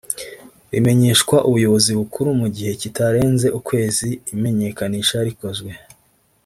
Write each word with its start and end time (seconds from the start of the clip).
rimenyeshwa 0.71 1.37
Ubuyobozi 1.47 1.91
Bukuru 1.99 2.29
mu 2.41 2.47
gihe 2.55 2.71
kitarenze 2.81 3.47
ukwezi 3.59 4.09
imenyekanisha 4.33 5.17
rikozwe 5.27 5.71